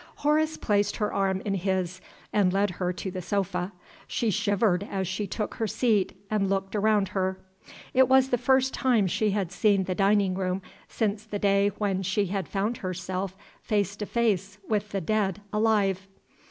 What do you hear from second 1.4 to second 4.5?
in his, and led her to the sofa. She